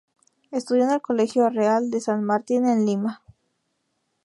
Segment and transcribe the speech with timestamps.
[0.49, 3.21] Estudió en el Colegio Real de San Martín en Lima.